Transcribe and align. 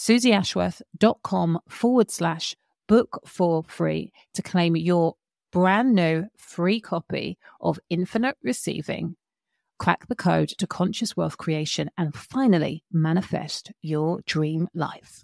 suzyashworth.com 0.00 1.58
forward 1.68 2.10
slash 2.10 2.56
book 2.88 3.20
for 3.26 3.62
free 3.64 4.10
to 4.32 4.40
claim 4.40 4.74
your 4.74 5.14
brand 5.52 5.94
new 5.94 6.24
free 6.38 6.80
copy 6.80 7.36
of 7.60 7.78
Infinite 7.90 8.36
Receiving. 8.42 9.16
Crack 9.78 10.08
the 10.08 10.16
code 10.16 10.48
to 10.58 10.66
conscious 10.66 11.16
wealth 11.16 11.36
creation 11.36 11.90
and 11.98 12.14
finally 12.14 12.82
manifest 12.90 13.72
your 13.82 14.20
dream 14.24 14.68
life. 14.74 15.22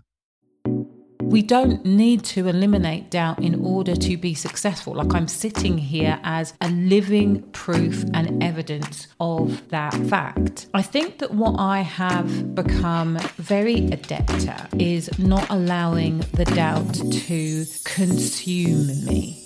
We 1.26 1.42
don't 1.42 1.84
need 1.84 2.22
to 2.26 2.46
eliminate 2.46 3.10
doubt 3.10 3.40
in 3.40 3.64
order 3.64 3.96
to 3.96 4.16
be 4.16 4.32
successful. 4.32 4.94
Like 4.94 5.12
I'm 5.12 5.26
sitting 5.26 5.76
here 5.76 6.20
as 6.22 6.54
a 6.60 6.68
living 6.70 7.42
proof 7.50 8.04
and 8.14 8.42
evidence 8.42 9.08
of 9.18 9.68
that 9.70 9.92
fact. 10.08 10.68
I 10.72 10.82
think 10.82 11.18
that 11.18 11.32
what 11.32 11.56
I 11.58 11.80
have 11.80 12.54
become 12.54 13.18
very 13.38 13.86
adept 13.86 14.46
at 14.46 14.72
is 14.80 15.18
not 15.18 15.50
allowing 15.50 16.18
the 16.32 16.44
doubt 16.44 16.94
to 16.94 17.64
consume 17.84 18.86
me. 19.04 19.45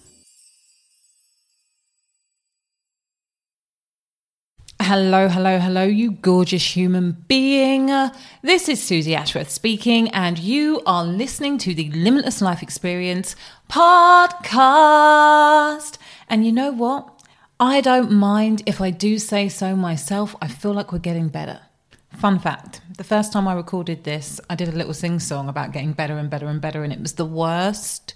Hello, 4.93 5.29
hello, 5.29 5.57
hello, 5.57 5.83
you 5.83 6.11
gorgeous 6.11 6.75
human 6.75 7.13
being. 7.29 7.85
This 8.41 8.67
is 8.67 8.83
Suzy 8.83 9.15
Ashworth 9.15 9.49
speaking, 9.49 10.09
and 10.09 10.37
you 10.37 10.81
are 10.85 11.05
listening 11.05 11.57
to 11.59 11.73
the 11.73 11.89
Limitless 11.91 12.41
Life 12.41 12.61
Experience 12.61 13.37
podcast. 13.69 15.97
And 16.27 16.45
you 16.45 16.51
know 16.51 16.71
what? 16.71 17.23
I 17.57 17.79
don't 17.79 18.11
mind 18.11 18.63
if 18.65 18.81
I 18.81 18.91
do 18.91 19.17
say 19.17 19.47
so 19.47 19.77
myself. 19.77 20.35
I 20.41 20.49
feel 20.49 20.73
like 20.73 20.91
we're 20.91 20.99
getting 20.99 21.29
better. 21.29 21.61
Fun 22.17 22.37
fact 22.37 22.81
the 22.97 23.05
first 23.05 23.31
time 23.31 23.47
I 23.47 23.53
recorded 23.53 24.03
this, 24.03 24.41
I 24.49 24.55
did 24.55 24.67
a 24.67 24.73
little 24.73 24.93
sing 24.93 25.21
song 25.21 25.47
about 25.47 25.71
getting 25.71 25.93
better 25.93 26.17
and 26.17 26.29
better 26.29 26.47
and 26.47 26.59
better, 26.59 26.83
and 26.83 26.91
it 26.91 26.99
was 26.99 27.13
the 27.13 27.23
worst 27.23 28.13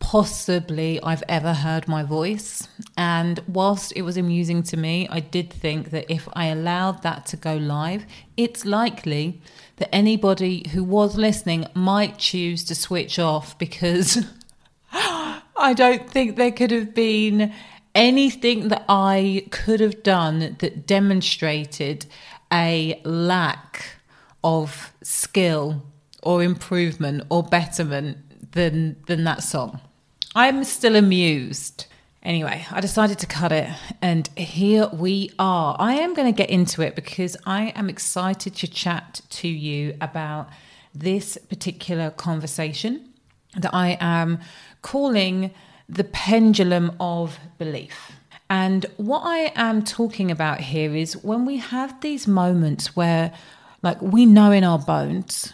possibly 0.00 1.00
I've 1.02 1.22
ever 1.28 1.54
heard 1.54 1.86
my 1.86 2.02
voice. 2.02 2.66
And 2.96 3.38
whilst 3.46 3.92
it 3.94 4.02
was 4.02 4.16
amusing 4.16 4.64
to 4.64 4.76
me, 4.76 5.06
I 5.08 5.20
did 5.20 5.52
think 5.52 5.90
that 5.90 6.10
if 6.10 6.28
I 6.32 6.46
allowed 6.46 7.02
that 7.02 7.26
to 7.26 7.36
go 7.36 7.56
live, 7.56 8.04
it's 8.36 8.64
likely 8.64 9.40
that 9.76 9.94
anybody 9.94 10.68
who 10.72 10.82
was 10.82 11.16
listening 11.16 11.66
might 11.74 12.18
choose 12.18 12.64
to 12.64 12.74
switch 12.74 13.18
off 13.18 13.56
because 13.58 14.26
I 14.92 15.74
don't 15.76 16.10
think 16.10 16.36
there 16.36 16.50
could 16.50 16.72
have 16.72 16.94
been 16.94 17.52
anything 17.94 18.68
that 18.68 18.84
I 18.88 19.46
could 19.50 19.80
have 19.80 20.02
done 20.02 20.56
that 20.58 20.86
demonstrated 20.86 22.06
a 22.52 23.00
lack 23.04 23.96
of 24.42 24.92
skill 25.02 25.82
or 26.22 26.42
improvement 26.42 27.24
or 27.30 27.42
betterment 27.42 28.18
than 28.52 28.96
than 29.06 29.24
that 29.24 29.42
song. 29.42 29.80
I'm 30.34 30.62
still 30.62 30.94
amused. 30.94 31.86
Anyway, 32.22 32.64
I 32.70 32.80
decided 32.80 33.18
to 33.18 33.26
cut 33.26 33.50
it, 33.50 33.68
and 34.00 34.28
here 34.36 34.86
we 34.92 35.32
are. 35.40 35.74
I 35.76 35.94
am 35.94 36.14
going 36.14 36.32
to 36.32 36.36
get 36.36 36.50
into 36.50 36.82
it 36.82 36.94
because 36.94 37.36
I 37.46 37.72
am 37.74 37.88
excited 37.88 38.54
to 38.54 38.68
chat 38.68 39.22
to 39.30 39.48
you 39.48 39.96
about 40.00 40.48
this 40.94 41.36
particular 41.36 42.10
conversation 42.10 43.08
that 43.56 43.74
I 43.74 43.98
am 44.00 44.38
calling 44.82 45.50
the 45.88 46.04
pendulum 46.04 46.94
of 47.00 47.40
belief. 47.58 48.12
And 48.48 48.86
what 48.98 49.22
I 49.24 49.52
am 49.56 49.82
talking 49.82 50.30
about 50.30 50.60
here 50.60 50.94
is 50.94 51.16
when 51.24 51.44
we 51.44 51.56
have 51.56 52.00
these 52.02 52.28
moments 52.28 52.94
where, 52.94 53.32
like, 53.82 54.00
we 54.00 54.26
know 54.26 54.52
in 54.52 54.62
our 54.62 54.78
bones, 54.78 55.52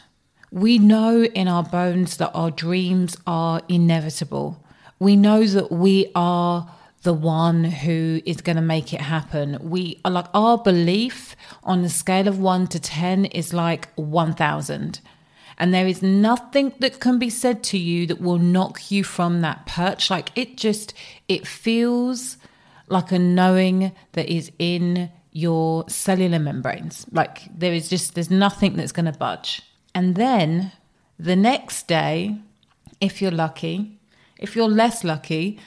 we 0.51 0.79
know 0.79 1.23
in 1.23 1.49
our 1.49 1.63
bones 1.63 2.19
that 2.19 2.33
our 2.35 2.51
dreams 2.51 3.17
are 3.27 3.63
inevitable 3.71 4.63
we 4.99 5.17
know 5.17 5.45
that 5.45 5.71
we 5.71 6.11
are 6.15 6.69
the 7.03 7.15
one 7.15 7.65
who 7.65 8.21
is 8.25 8.41
going 8.41 8.57
to 8.57 8.63
make 8.63 8.93
it 8.93 9.01
happen. 9.01 9.59
We 9.63 10.01
are 10.05 10.11
like 10.11 10.27
our 10.35 10.59
belief 10.59 11.37
on 11.63 11.85
a 11.85 11.89
scale 11.89 12.27
of 12.27 12.39
1 12.39 12.67
to 12.69 12.81
10 12.81 13.27
is 13.27 13.53
like 13.53 13.93
1000. 13.95 15.01
And 15.59 15.73
there 15.73 15.87
is 15.87 16.03
nothing 16.03 16.73
that 16.81 17.01
can 17.01 17.19
be 17.19 17.31
said 17.31 17.63
to 17.65 17.79
you 17.79 18.07
that 18.09 18.21
will 18.21 18.39
knock 18.39 18.91
you 18.91 19.05
from 19.05 19.41
that 19.41 19.67
perch. 19.67 20.11
Like 20.11 20.31
it 20.35 20.57
just 20.57 20.93
it 21.29 21.47
feels 21.47 22.37
like 22.89 23.13
a 23.13 23.19
knowing 23.19 23.93
that 24.13 24.29
is 24.29 24.51
in 24.59 25.11
your 25.33 25.89
cellular 25.89 26.39
membranes. 26.39 27.07
Like 27.13 27.43
there 27.57 27.73
is 27.73 27.89
just 27.89 28.15
there's 28.15 28.31
nothing 28.31 28.77
that's 28.77 28.93
going 28.93 29.07
to 29.07 29.19
budge. 29.19 29.63
And 29.95 30.17
then 30.17 30.73
the 31.19 31.37
next 31.37 31.89
day, 31.89 32.37
if 33.01 33.23
you're 33.23 33.31
lucky, 33.31 33.96
if 34.39 34.57
you're 34.57 34.69
less 34.69 35.05
lucky, 35.05 35.59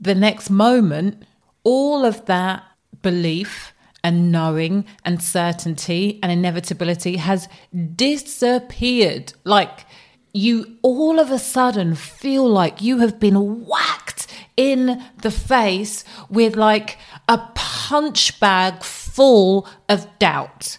the 0.00 0.14
next 0.14 0.50
moment, 0.50 1.24
all 1.62 2.04
of 2.04 2.26
that 2.26 2.62
belief 3.02 3.72
and 4.02 4.30
knowing 4.30 4.84
and 5.04 5.22
certainty 5.22 6.20
and 6.22 6.30
inevitability 6.30 7.16
has 7.16 7.48
disappeared. 7.96 9.32
Like 9.44 9.86
you 10.32 10.76
all 10.82 11.18
of 11.18 11.30
a 11.30 11.38
sudden 11.38 11.94
feel 11.94 12.46
like 12.46 12.82
you 12.82 12.98
have 12.98 13.18
been 13.18 13.64
whacked 13.66 14.26
in 14.56 15.02
the 15.22 15.30
face 15.30 16.04
with 16.28 16.54
like 16.54 16.98
a 17.28 17.38
punch 17.54 18.38
bag 18.40 18.82
full 18.82 19.66
of 19.88 20.06
doubt. 20.18 20.78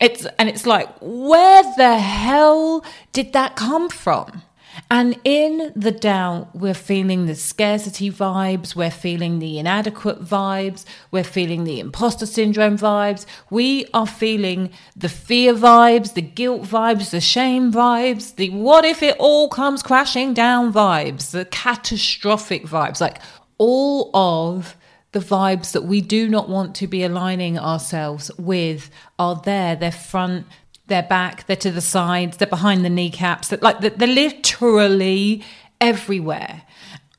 It's 0.00 0.26
and 0.38 0.48
it's 0.48 0.66
like 0.66 0.88
where 1.00 1.62
the 1.76 1.98
hell 1.98 2.84
did 3.12 3.32
that 3.34 3.56
come 3.56 3.88
from? 3.88 4.42
And 4.90 5.18
in 5.24 5.72
the 5.74 5.92
doubt, 5.92 6.54
we're 6.54 6.74
feeling 6.74 7.26
the 7.26 7.34
scarcity 7.34 8.10
vibes, 8.10 8.74
we're 8.74 8.90
feeling 8.90 9.38
the 9.38 9.58
inadequate 9.58 10.24
vibes, 10.24 10.84
we're 11.10 11.24
feeling 11.24 11.64
the 11.64 11.80
imposter 11.80 12.26
syndrome 12.26 12.78
vibes, 12.78 13.26
we 13.50 13.86
are 13.92 14.06
feeling 14.06 14.70
the 14.96 15.08
fear 15.08 15.54
vibes, 15.54 16.14
the 16.14 16.22
guilt 16.22 16.62
vibes, 16.62 17.10
the 17.10 17.20
shame 17.20 17.72
vibes, 17.72 18.36
the 18.36 18.50
what 18.50 18.84
if 18.84 19.02
it 19.02 19.16
all 19.18 19.48
comes 19.48 19.82
crashing 19.82 20.34
down 20.34 20.72
vibes, 20.72 21.30
the 21.30 21.44
catastrophic 21.46 22.64
vibes, 22.64 23.00
like 23.00 23.20
all 23.58 24.10
of 24.14 24.76
the 25.12 25.20
vibes 25.20 25.72
that 25.72 25.84
we 25.84 26.00
do 26.00 26.28
not 26.28 26.48
want 26.48 26.74
to 26.76 26.86
be 26.86 27.02
aligning 27.02 27.58
ourselves 27.58 28.30
with 28.38 28.90
are 29.18 29.40
there. 29.44 29.74
They're 29.74 29.90
front, 29.90 30.46
they're 30.88 31.02
back, 31.02 31.46
they're 31.46 31.56
to 31.56 31.70
the 31.70 31.80
sides, 31.80 32.36
they're 32.36 32.48
behind 32.48 32.84
the 32.84 32.90
kneecaps, 32.90 33.48
that 33.48 33.62
like 33.62 33.80
they're 33.80 34.08
literally 34.08 35.44
everywhere. 35.80 36.62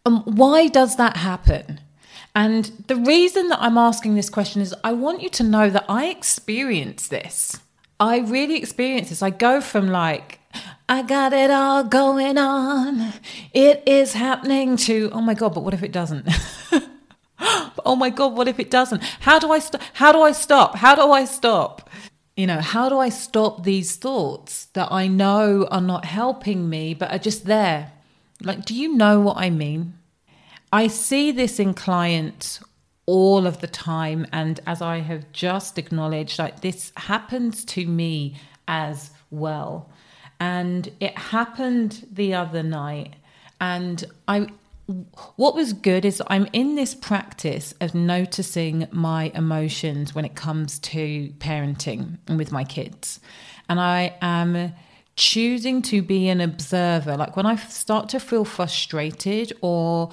Um, 0.06 0.24
why 0.26 0.68
does 0.68 0.98
that 0.98 1.18
happen? 1.18 1.80
And 2.36 2.66
the 2.88 2.96
reason 2.96 3.50
that 3.50 3.62
I'm 3.62 3.78
asking 3.78 4.16
this 4.16 4.30
question 4.30 4.62
is 4.62 4.74
I 4.84 4.94
want 4.94 5.22
you 5.22 5.30
to 5.30 5.44
know 5.44 5.70
that 5.70 5.86
I 5.90 6.08
experience 6.08 7.08
this. 7.08 7.60
I 8.00 8.20
really 8.20 8.58
experience 8.58 9.10
this. 9.10 9.22
I 9.22 9.30
go 9.30 9.62
from 9.62 9.88
like, 9.88 10.40
I 10.88 11.02
got 11.02 11.34
it 11.34 11.52
all 11.52 11.84
going 11.84 12.38
on. 12.38 13.14
It 13.54 13.84
is 13.86 14.14
happening 14.14 14.78
to, 14.78 15.10
oh 15.12 15.22
my 15.22 15.34
God, 15.34 15.54
but 15.54 15.64
what 15.64 15.74
if 15.74 15.84
it 15.84 15.92
doesn't? 15.92 16.28
oh 17.86 17.96
my 17.96 18.10
God, 18.10 18.36
what 18.36 18.48
if 18.48 18.60
it 18.60 18.72
doesn't? 18.72 19.04
How 19.20 19.38
do 19.38 19.52
I 19.52 19.60
stop? 19.60 19.82
How 19.94 20.12
do 20.12 20.22
I 20.22 20.32
stop? 20.32 20.76
How 20.76 20.96
do 20.96 21.12
I 21.12 21.26
stop? 21.26 21.90
You 22.40 22.48
know, 22.48 22.62
how 22.62 22.88
do 22.88 22.98
I 22.98 23.10
stop 23.10 23.64
these 23.64 23.98
thoughts 23.98 24.68
that 24.68 24.94
I 24.94 25.08
know 25.08 25.68
are 25.70 25.82
not 25.82 26.06
helping 26.06 26.70
me, 26.70 26.94
but 26.94 27.12
are 27.12 27.20
just 27.20 27.46
there? 27.46 27.92
Like, 28.42 28.64
do 28.64 28.74
you 28.74 28.96
know 28.96 29.20
what 29.20 29.36
I 29.36 29.50
mean? 29.50 29.96
I 30.72 30.88
see 30.88 31.34
this 31.34 31.60
in 31.60 31.74
clients 31.74 32.64
all 33.06 33.46
of 33.46 33.60
the 33.60 33.68
time. 33.68 34.26
And 34.32 34.62
as 34.66 34.82
I 34.82 35.00
have 35.00 35.30
just 35.34 35.78
acknowledged, 35.78 36.40
like, 36.40 36.62
this 36.62 36.94
happens 36.96 37.66
to 37.66 37.86
me 37.86 38.38
as 38.70 39.12
well. 39.30 39.90
And 40.40 40.90
it 41.02 41.18
happened 41.18 42.08
the 42.10 42.36
other 42.36 42.64
night. 42.64 43.16
And 43.60 44.06
I 44.30 44.48
what 45.36 45.54
was 45.54 45.74
good 45.74 46.04
is 46.04 46.22
I'm 46.28 46.48
in 46.52 46.74
this 46.76 46.96
practice 46.96 47.76
of 47.80 47.94
noticing 47.94 48.88
my 48.92 49.32
emotions 49.36 50.16
when 50.16 50.26
it 50.26 50.36
comes 50.36 50.80
to 50.80 51.32
parenting 51.38 52.18
and 52.28 52.38
with 52.40 52.52
my 52.52 52.64
kids. 52.64 53.20
And 53.68 53.80
I 53.80 54.16
am 54.22 54.74
choosing 55.16 55.84
to 55.84 56.02
be 56.02 56.28
an 56.30 56.42
observer. 56.42 57.16
Like 57.18 57.36
when 57.38 57.46
I 57.46 57.56
start 57.58 58.10
to 58.10 58.20
feel 58.20 58.46
frustrated 58.46 59.54
or 59.62 60.10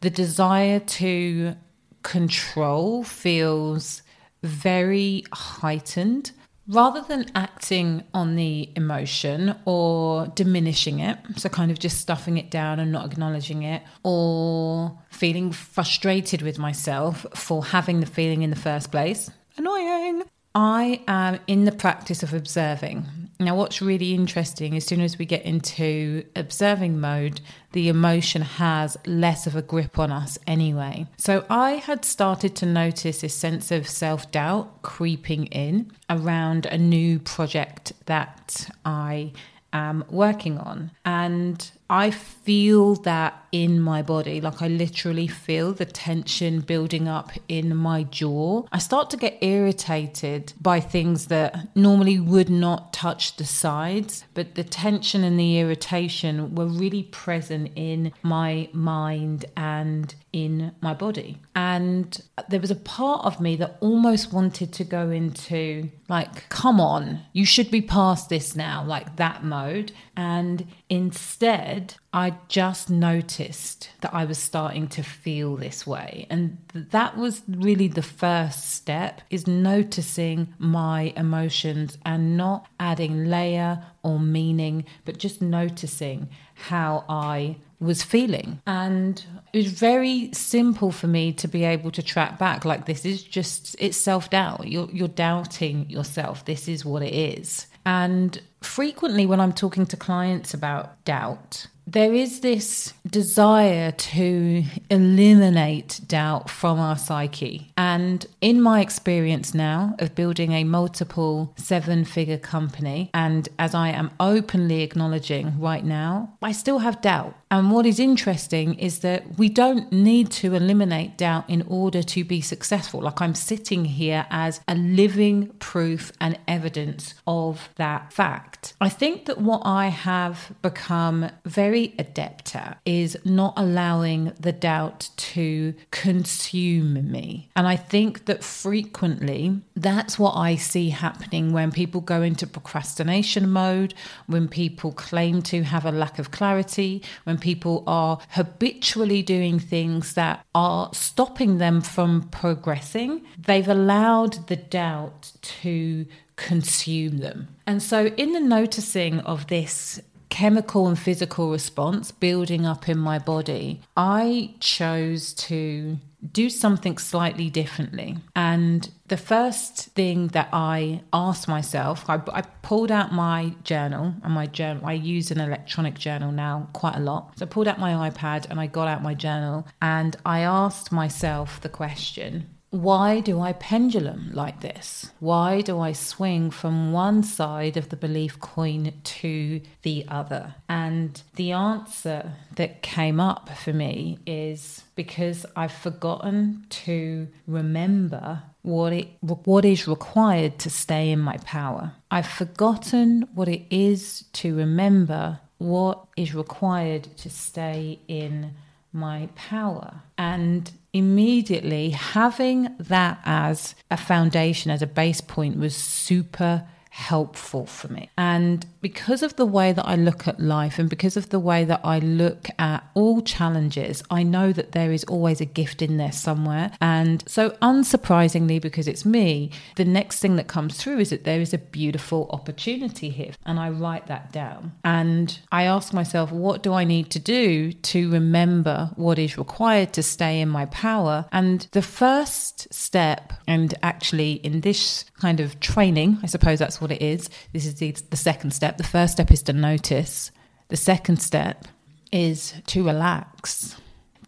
the 0.00 0.10
desire 0.10 0.78
to 0.78 1.56
control 2.04 3.02
feels 3.02 4.02
very 4.44 5.24
heightened, 5.32 6.30
rather 6.70 7.00
than 7.02 7.26
acting 7.34 8.04
on 8.14 8.36
the 8.36 8.70
emotion 8.76 9.56
or 9.64 10.28
diminishing 10.28 11.00
it, 11.00 11.18
so 11.36 11.48
kind 11.48 11.70
of 11.70 11.78
just 11.78 12.00
stuffing 12.00 12.38
it 12.38 12.50
down 12.50 12.78
and 12.78 12.92
not 12.92 13.04
acknowledging 13.04 13.64
it, 13.64 13.82
or 14.04 14.96
feeling 15.10 15.50
frustrated 15.50 16.42
with 16.42 16.58
myself 16.58 17.26
for 17.34 17.64
having 17.64 18.00
the 18.00 18.06
feeling 18.06 18.42
in 18.42 18.50
the 18.50 18.56
first 18.56 18.90
place. 18.90 19.30
Annoying. 19.56 20.22
I 20.54 21.02
am 21.06 21.40
in 21.46 21.64
the 21.64 21.72
practice 21.72 22.22
of 22.22 22.32
observing. 22.32 23.04
Now, 23.40 23.56
what's 23.56 23.80
really 23.80 24.12
interesting, 24.12 24.76
as 24.76 24.84
soon 24.84 25.00
as 25.00 25.18
we 25.18 25.24
get 25.24 25.42
into 25.46 26.24
observing 26.36 27.00
mode, 27.00 27.40
the 27.72 27.88
emotion 27.88 28.42
has 28.42 28.98
less 29.06 29.46
of 29.46 29.56
a 29.56 29.62
grip 29.62 29.98
on 29.98 30.12
us 30.12 30.38
anyway. 30.46 31.06
So, 31.16 31.46
I 31.48 31.72
had 31.72 32.04
started 32.04 32.54
to 32.56 32.66
notice 32.66 33.22
this 33.22 33.34
sense 33.34 33.70
of 33.70 33.88
self 33.88 34.30
doubt 34.30 34.82
creeping 34.82 35.46
in 35.46 35.90
around 36.10 36.66
a 36.66 36.76
new 36.76 37.18
project 37.18 37.94
that 38.04 38.68
I 38.84 39.32
am 39.72 40.04
working 40.10 40.58
on. 40.58 40.90
And 41.06 41.70
I 41.90 42.12
feel 42.12 42.94
that 42.94 43.48
in 43.50 43.80
my 43.80 44.00
body. 44.00 44.40
Like 44.40 44.62
I 44.62 44.68
literally 44.68 45.26
feel 45.26 45.72
the 45.72 45.84
tension 45.84 46.60
building 46.60 47.08
up 47.08 47.32
in 47.48 47.74
my 47.74 48.04
jaw. 48.04 48.64
I 48.70 48.78
start 48.78 49.10
to 49.10 49.16
get 49.16 49.38
irritated 49.40 50.52
by 50.60 50.78
things 50.78 51.26
that 51.26 51.74
normally 51.76 52.20
would 52.20 52.48
not 52.48 52.92
touch 52.92 53.36
the 53.36 53.44
sides, 53.44 54.24
but 54.34 54.54
the 54.54 54.62
tension 54.62 55.24
and 55.24 55.38
the 55.38 55.58
irritation 55.58 56.54
were 56.54 56.66
really 56.66 57.02
present 57.02 57.72
in 57.74 58.12
my 58.22 58.68
mind 58.72 59.46
and 59.56 60.14
in 60.32 60.72
my 60.80 60.94
body. 60.94 61.38
And 61.54 62.20
there 62.48 62.60
was 62.60 62.70
a 62.70 62.76
part 62.76 63.24
of 63.24 63.40
me 63.40 63.56
that 63.56 63.76
almost 63.80 64.32
wanted 64.32 64.72
to 64.74 64.84
go 64.84 65.10
into, 65.10 65.90
like, 66.08 66.48
come 66.48 66.80
on, 66.80 67.20
you 67.32 67.44
should 67.44 67.70
be 67.70 67.82
past 67.82 68.28
this 68.28 68.54
now, 68.54 68.84
like 68.84 69.16
that 69.16 69.44
mode. 69.44 69.92
And 70.16 70.66
instead, 70.88 71.94
I 72.12 72.34
just 72.48 72.90
noticed 72.90 73.90
that 74.00 74.14
I 74.14 74.24
was 74.24 74.38
starting 74.38 74.88
to 74.88 75.02
feel 75.02 75.56
this 75.56 75.86
way. 75.86 76.26
And 76.30 76.58
that 76.74 77.16
was 77.16 77.42
really 77.48 77.88
the 77.88 78.02
first 78.02 78.70
step 78.72 79.20
is 79.30 79.46
noticing 79.46 80.54
my 80.58 81.12
emotions 81.16 81.98
and 82.04 82.36
not 82.36 82.66
adding 82.78 83.26
layer 83.26 83.84
or 84.02 84.18
meaning, 84.18 84.84
but 85.04 85.18
just 85.18 85.42
noticing 85.42 86.28
how 86.54 87.04
I 87.08 87.56
was 87.80 88.02
feeling. 88.02 88.60
And 88.66 89.24
it 89.52 89.58
was 89.64 89.72
very 89.72 90.30
simple 90.32 90.92
for 90.92 91.06
me 91.06 91.32
to 91.34 91.48
be 91.48 91.64
able 91.64 91.90
to 91.92 92.02
track 92.02 92.38
back 92.38 92.64
like 92.64 92.86
this 92.86 93.04
is 93.04 93.22
just 93.22 93.74
it's 93.78 93.96
self-doubt. 93.96 94.68
You're 94.68 94.88
you're 94.92 95.08
doubting 95.08 95.88
yourself. 95.88 96.44
This 96.44 96.68
is 96.68 96.84
what 96.84 97.02
it 97.02 97.14
is. 97.14 97.66
And 97.86 98.40
frequently 98.60 99.26
when 99.26 99.40
I'm 99.40 99.52
talking 99.54 99.86
to 99.86 99.96
clients 99.96 100.52
about 100.52 101.02
doubt, 101.04 101.66
there 101.92 102.14
is 102.14 102.40
this 102.40 102.94
desire 103.08 103.90
to 103.90 104.62
eliminate 104.90 106.00
doubt 106.06 106.48
from 106.48 106.78
our 106.78 106.96
psyche. 106.96 107.72
And 107.76 108.24
in 108.40 108.62
my 108.62 108.80
experience 108.80 109.54
now 109.54 109.96
of 109.98 110.14
building 110.14 110.52
a 110.52 110.62
multiple 110.64 111.52
seven 111.56 112.04
figure 112.04 112.38
company, 112.38 113.10
and 113.12 113.48
as 113.58 113.74
I 113.74 113.88
am 113.88 114.12
openly 114.20 114.82
acknowledging 114.82 115.58
right 115.58 115.84
now, 115.84 116.36
I 116.42 116.52
still 116.52 116.78
have 116.78 117.00
doubt. 117.00 117.34
And 117.50 117.72
what 117.72 117.84
is 117.84 117.98
interesting 117.98 118.74
is 118.74 119.00
that 119.00 119.36
we 119.36 119.48
don't 119.48 119.90
need 119.90 120.30
to 120.32 120.54
eliminate 120.54 121.18
doubt 121.18 121.50
in 121.50 121.62
order 121.62 122.00
to 122.00 122.22
be 122.22 122.40
successful. 122.40 123.00
Like 123.00 123.20
I'm 123.20 123.34
sitting 123.34 123.84
here 123.84 124.26
as 124.30 124.60
a 124.68 124.76
living 124.76 125.48
proof 125.58 126.12
and 126.20 126.38
evidence 126.46 127.14
of 127.26 127.68
that 127.74 128.12
fact. 128.12 128.74
I 128.80 128.88
think 128.88 129.24
that 129.24 129.40
what 129.40 129.62
I 129.64 129.88
have 129.88 130.52
become 130.62 131.30
very 131.44 131.79
adept 131.98 132.54
at 132.54 132.78
is 132.84 133.16
not 133.24 133.54
allowing 133.56 134.32
the 134.38 134.52
doubt 134.52 135.10
to 135.16 135.74
consume 135.90 137.10
me. 137.10 137.48
And 137.56 137.66
I 137.66 137.76
think 137.76 138.26
that 138.26 138.44
frequently 138.44 139.60
that's 139.76 140.18
what 140.18 140.36
I 140.36 140.56
see 140.56 140.90
happening 140.90 141.52
when 141.52 141.72
people 141.72 142.00
go 142.00 142.22
into 142.22 142.46
procrastination 142.46 143.50
mode, 143.50 143.94
when 144.26 144.48
people 144.48 144.92
claim 144.92 145.42
to 145.42 145.62
have 145.62 145.84
a 145.84 145.92
lack 145.92 146.18
of 146.18 146.30
clarity, 146.30 147.02
when 147.24 147.38
people 147.38 147.84
are 147.86 148.18
habitually 148.30 149.22
doing 149.22 149.58
things 149.58 150.14
that 150.14 150.44
are 150.54 150.90
stopping 150.92 151.58
them 151.58 151.80
from 151.80 152.28
progressing, 152.30 153.22
they've 153.46 153.68
allowed 153.68 154.46
the 154.48 154.56
doubt 154.56 155.32
to 155.42 156.06
consume 156.36 157.18
them. 157.18 157.48
And 157.66 157.82
so, 157.82 158.06
in 158.06 158.32
the 158.32 158.40
noticing 158.40 159.20
of 159.20 159.46
this 159.48 160.00
chemical 160.30 160.86
and 160.88 160.98
physical 160.98 161.50
response 161.50 162.12
building 162.12 162.64
up 162.64 162.88
in 162.88 162.96
my 162.96 163.18
body, 163.18 163.82
I 163.96 164.54
chose 164.60 165.34
to 165.34 165.98
do 166.32 166.50
something 166.50 166.98
slightly 166.98 167.50
differently. 167.50 168.16
And 168.36 168.90
the 169.08 169.16
first 169.16 169.86
thing 169.88 170.28
that 170.28 170.48
I 170.52 171.02
asked 171.12 171.48
myself, 171.48 172.08
I, 172.08 172.20
I, 172.32 172.42
pulled 172.62 172.90
out 172.90 173.12
my 173.12 173.54
journal 173.64 174.14
and 174.22 174.32
my 174.32 174.46
journal. 174.46 174.84
I 174.84 174.92
use 174.92 175.30
an 175.30 175.40
electronic 175.40 175.98
journal 175.98 176.30
now 176.30 176.68
quite 176.74 176.96
a 176.96 177.00
lot. 177.00 177.38
So 177.38 177.46
I 177.46 177.48
pulled 177.48 177.68
out 177.68 177.80
my 177.80 178.10
iPad 178.10 178.48
and 178.50 178.60
I 178.60 178.66
got 178.66 178.86
out 178.86 179.02
my 179.02 179.14
journal 179.14 179.66
and 179.80 180.14
I 180.24 180.40
asked 180.40 180.92
myself 180.92 181.60
the 181.60 181.70
question 181.70 182.48
why 182.70 183.18
do 183.18 183.40
I 183.40 183.52
pendulum 183.52 184.30
like 184.32 184.60
this? 184.60 185.10
Why 185.18 185.60
do 185.60 185.80
I 185.80 185.92
swing 185.92 186.50
from 186.52 186.92
one 186.92 187.22
side 187.24 187.76
of 187.76 187.88
the 187.88 187.96
belief 187.96 188.38
coin 188.38 188.92
to 189.02 189.60
the 189.82 190.04
other? 190.08 190.54
And 190.68 191.20
the 191.34 191.50
answer 191.52 192.32
that 192.54 192.82
came 192.82 193.18
up 193.18 193.48
for 193.48 193.72
me 193.72 194.18
is 194.24 194.84
because 194.94 195.44
I've 195.56 195.72
forgotten 195.72 196.66
to 196.70 197.26
remember 197.46 198.42
what 198.62 198.92
it 198.92 199.08
what 199.20 199.64
is 199.64 199.88
required 199.88 200.58
to 200.60 200.70
stay 200.70 201.10
in 201.10 201.18
my 201.18 201.38
power. 201.38 201.92
I've 202.10 202.26
forgotten 202.26 203.28
what 203.34 203.48
it 203.48 203.64
is 203.70 204.24
to 204.34 204.54
remember 204.54 205.40
what 205.58 206.06
is 206.16 206.34
required 206.34 207.16
to 207.18 207.30
stay 207.30 207.98
in 208.06 208.54
my 208.92 209.28
power. 209.34 210.02
And 210.18 210.70
immediately 210.92 211.90
having 211.90 212.74
that 212.78 213.20
as 213.24 213.74
a 213.90 213.96
foundation, 213.96 214.70
as 214.70 214.82
a 214.82 214.86
base 214.86 215.20
point, 215.20 215.58
was 215.58 215.76
super 215.76 216.66
helpful 216.90 217.66
for 217.66 217.88
me. 217.88 218.10
And 218.18 218.66
because 218.80 219.22
of 219.22 219.36
the 219.36 219.46
way 219.46 219.72
that 219.72 219.86
I 219.86 219.94
look 219.94 220.26
at 220.26 220.40
life 220.40 220.78
and 220.78 220.90
because 220.90 221.16
of 221.16 221.30
the 221.30 221.38
way 221.38 221.64
that 221.64 221.80
I 221.84 222.00
look 222.00 222.48
at 222.58 222.84
all 222.94 223.22
challenges, 223.22 224.02
I 224.10 224.24
know 224.24 224.52
that 224.52 224.72
there 224.72 224.92
is 224.92 225.04
always 225.04 225.40
a 225.40 225.44
gift 225.44 225.82
in 225.82 225.96
there 225.96 226.12
somewhere. 226.12 226.72
And 226.80 227.22
so, 227.26 227.50
unsurprisingly, 227.62 228.60
because 228.60 228.88
it's 228.88 229.04
me, 229.04 229.52
the 229.76 229.84
next 229.84 230.20
thing 230.20 230.36
that 230.36 230.48
comes 230.48 230.76
through 230.76 230.98
is 230.98 231.10
that 231.10 231.24
there 231.24 231.40
is 231.40 231.54
a 231.54 231.58
beautiful 231.58 232.28
opportunity 232.32 233.10
here. 233.10 233.32
And 233.46 233.60
I 233.60 233.70
write 233.70 234.08
that 234.08 234.32
down. 234.32 234.72
And 234.84 235.38
I 235.52 235.64
ask 235.64 235.92
myself, 235.92 236.32
what 236.32 236.62
do 236.62 236.72
I 236.72 236.84
need 236.84 237.10
to 237.10 237.20
do 237.20 237.72
to 237.72 238.10
remember 238.10 238.90
what 238.96 239.18
is 239.18 239.38
required 239.38 239.92
to 239.92 240.02
stay 240.02 240.40
in 240.40 240.48
my 240.48 240.66
power? 240.66 241.26
And 241.30 241.68
the 241.70 241.82
first 241.82 242.72
step, 242.74 243.32
and 243.46 243.74
actually 243.82 244.32
in 244.32 244.62
this 244.62 245.04
kind 245.20 245.38
of 245.38 245.60
training, 245.60 246.18
I 246.22 246.26
suppose 246.26 246.58
that's 246.58 246.79
what 246.80 246.92
it 246.92 247.02
is. 247.02 247.28
This 247.52 247.66
is 247.66 247.76
the, 247.76 247.92
the 247.92 248.16
second 248.16 248.52
step. 248.52 248.76
The 248.76 248.84
first 248.84 249.14
step 249.14 249.30
is 249.30 249.42
to 249.44 249.52
notice, 249.52 250.30
the 250.68 250.76
second 250.76 251.20
step 251.20 251.66
is 252.12 252.54
to 252.66 252.84
relax. 252.84 253.76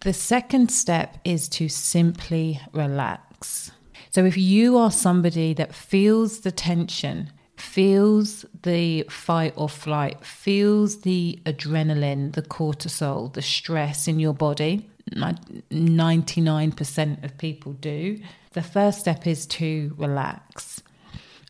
The 0.01 0.13
second 0.13 0.71
step 0.71 1.19
is 1.25 1.49
to 1.51 1.69
simply 1.69 2.61
relax. 2.73 3.71
So 4.11 4.25
if 4.25 4.37
you 4.37 4.77
are 4.77 4.91
somebody 4.91 5.55
that 5.55 5.75
feels 5.75 6.41
the 6.41 6.51
tension, 6.51 7.31
feels 7.57 8.45
the 8.63 9.05
fight 9.09 9.55
or 9.57 9.69
flight, 9.69 10.25
feels 10.25 11.03
the 11.03 11.39
adrenaline, 11.47 12.33
the 12.33 12.43
cortisol, 12.43 13.33
the 13.33 13.43
stress 13.43 14.09
in 14.09 14.19
your 14.19 14.35
body, 14.35 14.91
99% 15.11 17.25
of 17.25 17.39
people 17.39 17.73
do, 17.75 18.19
the 18.53 18.63
first 18.63 19.01
step 19.01 19.27
is 19.27 19.47
to 19.47 19.95
relax. 19.97 20.83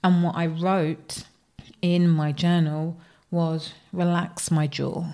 And 0.05 0.23
what 0.23 0.35
I 0.35 0.47
wrote 0.47 1.25
in 1.81 2.09
my 2.09 2.33
journal 2.33 2.97
was 3.31 3.73
relax 3.93 4.51
my 4.51 4.67
jaw 4.67 5.05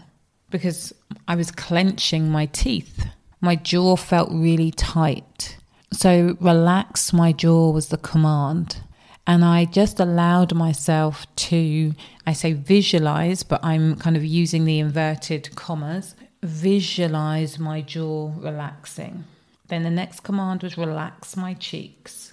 because 0.50 0.95
I 1.26 1.37
was 1.37 1.50
clenching 1.50 2.30
my 2.30 2.47
teeth. 2.47 3.07
My 3.40 3.54
jaw 3.54 3.97
felt 3.97 4.30
really 4.33 4.71
tight. 4.71 5.57
So, 5.92 6.37
relax 6.40 7.12
my 7.12 7.33
jaw 7.33 7.71
was 7.71 7.88
the 7.88 7.97
command. 7.99 8.83
And 9.26 9.45
I 9.45 9.66
just 9.66 10.00
allowed 10.00 10.54
myself 10.54 11.26
to, 11.37 11.95
I 12.26 12.33
say 12.33 12.54
visualize, 12.54 13.42
but 13.42 13.62
I'm 13.62 13.97
kind 13.97 14.16
of 14.16 14.25
using 14.25 14.64
the 14.64 14.78
inverted 14.78 15.54
commas, 15.54 16.14
visualize 16.42 17.59
my 17.59 17.83
jaw 17.83 18.33
relaxing. 18.38 19.25
Then 19.68 19.83
the 19.83 19.90
next 19.90 20.21
command 20.21 20.62
was 20.62 20.78
relax 20.78 21.37
my 21.37 21.52
cheeks. 21.52 22.33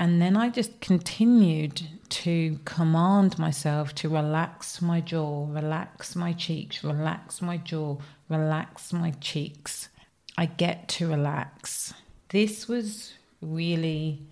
And 0.00 0.22
then 0.22 0.36
I 0.36 0.48
just 0.48 0.80
continued 0.80 1.82
to 2.10 2.58
command 2.64 3.38
myself 3.38 3.94
to 3.96 4.08
relax 4.08 4.80
my 4.80 5.00
jaw, 5.00 5.46
relax 5.48 6.14
my 6.14 6.32
cheeks, 6.32 6.84
relax 6.84 7.42
my 7.42 7.56
jaw, 7.56 7.96
relax 8.28 8.92
my 8.92 9.10
cheeks. 9.12 9.88
I 10.36 10.46
get 10.46 10.88
to 10.90 11.08
relax. 11.08 11.94
This 12.28 12.68
was 12.68 13.14
really, 13.42 14.22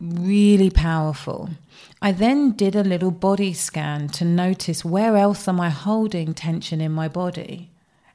really 0.00 0.70
powerful. 0.70 1.50
I 2.00 2.12
then 2.12 2.52
did 2.52 2.76
a 2.76 2.84
little 2.84 3.10
body 3.10 3.52
scan 3.52 4.08
to 4.10 4.24
notice 4.24 4.84
where 4.84 5.16
else 5.16 5.48
am 5.48 5.60
I 5.60 5.70
holding 5.70 6.34
tension 6.34 6.80
in 6.80 6.92
my 6.92 7.08
body. 7.08 7.72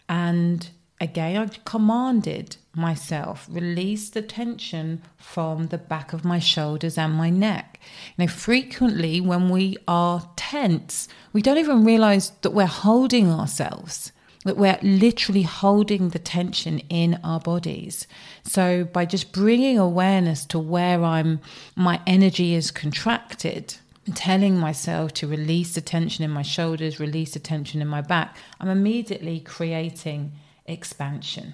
And 0.08 0.70
again, 1.02 1.38
I 1.38 1.48
commanded 1.66 2.56
myself 2.74 3.48
release 3.50 4.10
the 4.10 4.22
tension 4.22 5.02
from 5.18 5.68
the 5.68 5.78
back 5.78 6.14
of 6.14 6.24
my 6.24 6.40
shoulders 6.40 6.98
and 6.98 7.14
my 7.14 7.30
neck. 7.30 7.80
You 8.18 8.26
know, 8.26 8.32
frequently 8.32 9.20
when 9.20 9.50
we 9.50 9.78
are 9.88 10.30
tense, 10.36 11.08
we 11.34 11.42
don't 11.42 11.58
even 11.58 11.84
realize 11.84 12.32
that 12.42 12.52
we're 12.52 12.66
holding 12.66 13.32
ourselves 13.32 14.12
that 14.44 14.58
we're 14.58 14.80
literally 14.82 15.44
holding 15.44 16.10
the 16.10 16.20
tension 16.20 16.80
in 16.90 17.20
our 17.24 17.40
bodies. 17.40 18.08
So 18.44 18.86
by 18.86 19.06
just 19.06 19.32
bringing 19.32 19.78
awareness 19.78 20.46
to 20.48 20.60
where 20.60 21.04
I'm, 21.04 21.40
my 21.76 22.02
energy 22.08 22.56
is 22.56 22.72
contracted, 22.72 23.76
telling 24.16 24.58
myself 24.58 25.14
to 25.14 25.28
release 25.28 25.76
the 25.76 25.82
tension 25.82 26.26
in 26.26 26.32
my 26.32 26.42
shoulders, 26.42 27.00
release 27.00 27.34
the 27.34 27.40
tension 27.40 27.82
in 27.82 27.88
my 27.88 28.02
back, 28.02 28.36
I'm 28.60 28.70
immediately 28.70 29.40
creating 29.40 30.32
expansion. 30.66 31.54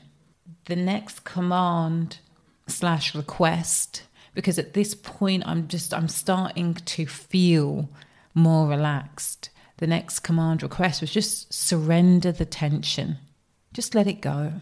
The 0.67 0.75
next 0.75 1.23
command 1.23 2.19
slash 2.67 3.13
request, 3.13 4.03
because 4.33 4.57
at 4.57 4.73
this 4.73 4.93
point 4.95 5.43
I'm 5.45 5.67
just 5.67 5.93
I'm 5.93 6.07
starting 6.07 6.75
to 6.75 7.05
feel 7.05 7.89
more 8.33 8.67
relaxed 8.67 9.49
the 9.77 9.87
next 9.87 10.19
command 10.19 10.63
request 10.63 11.01
was 11.01 11.11
just 11.11 11.53
surrender 11.53 12.31
the 12.31 12.45
tension. 12.45 13.17
Just 13.73 13.93
let 13.93 14.07
it 14.07 14.21
go. 14.21 14.53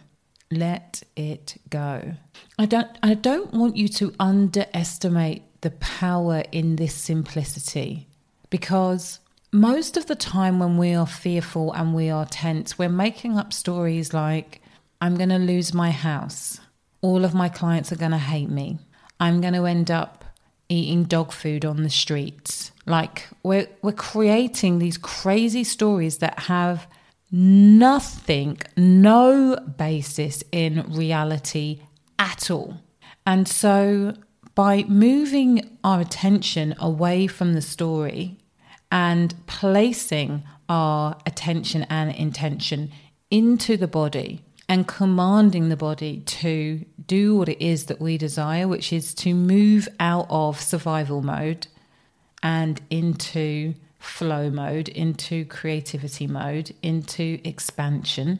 Let 0.51 1.03
it 1.15 1.59
go. 1.69 2.13
I 2.59 2.65
don't 2.65 2.89
I 3.01 3.13
don't 3.13 3.53
want 3.53 3.77
you 3.77 3.87
to 3.87 4.13
underestimate 4.19 5.43
the 5.61 5.71
power 5.71 6.43
in 6.51 6.75
this 6.75 6.93
simplicity 6.93 8.07
because 8.49 9.19
most 9.51 9.95
of 9.95 10.05
the 10.05 10.15
time 10.15 10.59
when 10.59 10.77
we 10.77 10.93
are 10.93 11.07
fearful 11.07 11.71
and 11.73 11.95
we 11.95 12.09
are 12.09 12.25
tense, 12.25 12.77
we're 12.77 12.89
making 12.89 13.37
up 13.37 13.53
stories 13.53 14.13
like 14.13 14.61
I'm 15.01 15.15
going 15.15 15.29
to 15.29 15.37
lose 15.37 15.73
my 15.73 15.91
house. 15.91 16.59
All 17.01 17.25
of 17.25 17.33
my 17.33 17.49
clients 17.49 17.91
are 17.91 17.97
going 17.97 18.11
to 18.11 18.17
hate 18.17 18.49
me. 18.49 18.79
I'm 19.19 19.41
going 19.41 19.53
to 19.53 19.65
end 19.65 19.91
up 19.91 20.25
eating 20.69 21.03
dog 21.03 21.31
food 21.31 21.63
on 21.65 21.83
the 21.83 21.89
streets. 21.89 22.71
Like 22.85 23.27
we're 23.43 23.67
we're 23.81 23.91
creating 23.91 24.79
these 24.79 24.97
crazy 24.97 25.63
stories 25.63 26.19
that 26.19 26.39
have 26.41 26.87
nothing, 27.31 28.57
no 28.77 29.57
basis 29.77 30.43
in 30.51 30.85
reality 30.89 31.81
at 32.17 32.49
all. 32.49 32.77
And 33.25 33.47
so 33.47 34.13
by 34.53 34.83
moving 34.83 35.77
our 35.83 35.99
attention 36.01 36.75
away 36.79 37.27
from 37.27 37.53
the 37.53 37.61
story 37.61 38.37
and 38.91 39.33
placing 39.47 40.43
our 40.69 41.17
attention 41.25 41.83
and 41.89 42.15
intention 42.15 42.91
into 43.29 43.75
the 43.75 43.87
body 43.87 44.44
and 44.67 44.87
commanding 44.87 45.69
the 45.69 45.77
body 45.77 46.21
to 46.21 46.83
do 47.05 47.35
what 47.35 47.49
it 47.49 47.63
is 47.63 47.85
that 47.85 48.01
we 48.01 48.17
desire, 48.17 48.67
which 48.67 48.91
is 48.91 49.13
to 49.13 49.33
move 49.33 49.87
out 49.99 50.25
of 50.29 50.59
survival 50.59 51.21
mode 51.21 51.67
and 52.41 52.81
into 52.89 53.73
flow 53.99 54.49
mode, 54.49 54.87
into 54.89 55.45
creativity 55.45 56.27
mode, 56.27 56.73
into 56.81 57.39
expansion, 57.43 58.39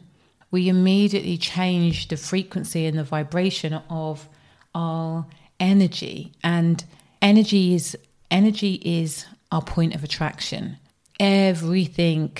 we 0.50 0.68
immediately 0.68 1.36
change 1.36 2.08
the 2.08 2.16
frequency 2.16 2.86
and 2.86 2.98
the 2.98 3.04
vibration 3.04 3.74
of 3.90 4.28
our 4.74 5.26
energy. 5.58 6.32
And 6.42 6.84
energy 7.20 7.74
is 7.74 7.96
energy 8.30 8.80
is 8.84 9.26
our 9.50 9.62
point 9.62 9.94
of 9.94 10.04
attraction. 10.04 10.78
Everything 11.18 12.36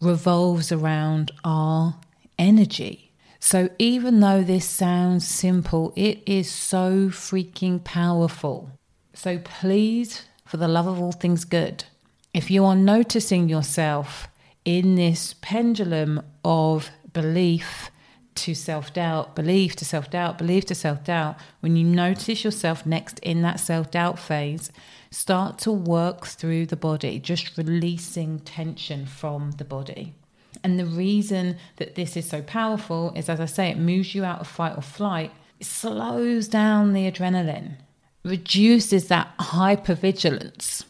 revolves 0.00 0.72
around 0.72 1.30
our 1.44 1.94
energy. 2.38 3.03
So 3.44 3.68
even 3.78 4.20
though 4.20 4.42
this 4.42 4.64
sounds 4.64 5.28
simple, 5.28 5.92
it 5.96 6.22
is 6.24 6.50
so 6.50 7.10
freaking 7.10 7.84
powerful. 7.84 8.70
So 9.12 9.36
please 9.36 10.24
for 10.46 10.56
the 10.56 10.66
love 10.66 10.86
of 10.86 10.98
all 10.98 11.12
things 11.12 11.44
good. 11.44 11.84
If 12.32 12.50
you 12.50 12.64
are 12.64 12.74
noticing 12.74 13.50
yourself 13.50 14.28
in 14.64 14.94
this 14.94 15.34
pendulum 15.42 16.22
of 16.42 16.88
belief 17.12 17.90
to 18.36 18.54
self 18.54 18.94
doubt, 18.94 19.36
belief 19.36 19.76
to 19.76 19.84
self 19.84 20.08
doubt, 20.08 20.38
belief 20.38 20.64
to 20.64 20.74
self 20.74 21.04
doubt, 21.04 21.36
when 21.60 21.76
you 21.76 21.84
notice 21.84 22.44
yourself 22.44 22.86
next 22.86 23.18
in 23.18 23.42
that 23.42 23.60
self 23.60 23.90
doubt 23.90 24.18
phase, 24.18 24.72
start 25.10 25.58
to 25.58 25.70
work 25.70 26.24
through 26.24 26.64
the 26.64 26.76
body, 26.76 27.18
just 27.18 27.58
releasing 27.58 28.38
tension 28.38 29.04
from 29.04 29.50
the 29.58 29.66
body. 29.66 30.14
And 30.62 30.78
the 30.78 30.86
reason 30.86 31.56
that 31.76 31.94
this 31.94 32.16
is 32.16 32.28
so 32.28 32.42
powerful 32.42 33.12
is, 33.16 33.28
as 33.28 33.40
I 33.40 33.46
say, 33.46 33.68
it 33.68 33.78
moves 33.78 34.14
you 34.14 34.24
out 34.24 34.40
of 34.40 34.46
fight 34.46 34.76
or 34.76 34.82
flight, 34.82 35.32
it 35.60 35.66
slows 35.66 36.48
down 36.48 36.92
the 36.92 37.10
adrenaline 37.10 37.76
reduces 38.24 39.08
that 39.08 39.36
hypervigilance. 39.38 40.84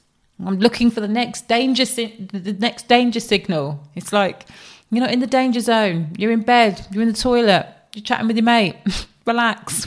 I'm 0.44 0.58
looking 0.58 0.90
for 0.90 1.00
the 1.00 1.08
next 1.08 1.48
danger 1.48 1.84
si- 1.84 2.28
the 2.32 2.52
next 2.52 2.88
danger 2.88 3.20
signal. 3.20 3.80
It's 3.94 4.12
like 4.12 4.46
you're 4.90 5.02
not 5.02 5.12
in 5.12 5.20
the 5.20 5.26
danger 5.26 5.60
zone. 5.60 6.14
You're 6.16 6.32
in 6.32 6.42
bed. 6.42 6.86
You're 6.90 7.02
in 7.02 7.08
the 7.08 7.14
toilet. 7.14 7.66
You're 7.94 8.04
chatting 8.04 8.26
with 8.26 8.36
your 8.36 8.44
mate. 8.44 8.76
Relax. 9.26 9.86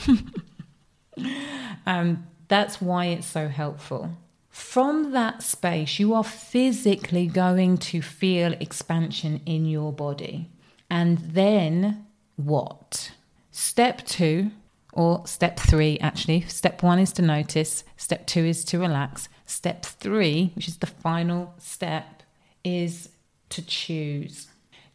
um, 1.85 2.25
that's 2.47 2.81
why 2.81 3.05
it's 3.07 3.27
so 3.27 3.47
helpful. 3.47 4.11
From 4.57 5.11
that 5.11 5.43
space, 5.43 5.99
you 5.99 6.15
are 6.15 6.23
physically 6.23 7.27
going 7.27 7.77
to 7.77 8.01
feel 8.01 8.53
expansion 8.53 9.39
in 9.45 9.67
your 9.67 9.93
body. 9.93 10.49
And 10.89 11.19
then 11.19 12.07
what? 12.37 13.11
Step 13.51 14.03
two 14.07 14.49
or 14.91 15.25
step 15.27 15.59
three, 15.59 15.99
actually. 15.99 16.41
Step 16.41 16.81
one 16.81 16.97
is 16.97 17.13
to 17.13 17.21
notice, 17.21 17.83
step 17.97 18.25
two 18.25 18.45
is 18.45 18.65
to 18.65 18.79
relax. 18.79 19.29
Step 19.45 19.85
three, 19.85 20.51
which 20.55 20.67
is 20.67 20.77
the 20.77 20.87
final 20.87 21.53
step, 21.59 22.23
is 22.63 23.09
to 23.49 23.63
choose. 23.63 24.47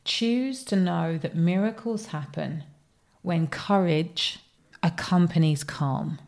Choose 0.04 0.64
to 0.64 0.76
know 0.76 1.16
that 1.18 1.36
miracles 1.36 2.06
happen 2.06 2.64
when 3.22 3.46
courage 3.46 4.40
accompanies 4.82 5.62
calm. 5.62 6.18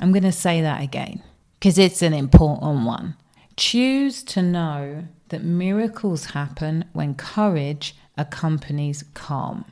I'm 0.00 0.10
going 0.10 0.22
to 0.22 0.32
say 0.32 0.62
that 0.62 0.82
again 0.82 1.22
because 1.62 1.78
it's 1.78 2.02
an 2.02 2.12
important 2.12 2.84
one. 2.84 3.14
Choose 3.56 4.24
to 4.24 4.42
know 4.42 5.04
that 5.28 5.44
miracles 5.44 6.24
happen 6.24 6.86
when 6.92 7.14
courage 7.14 7.94
accompanies 8.18 9.04
calm. 9.14 9.64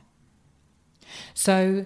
So, 1.33 1.85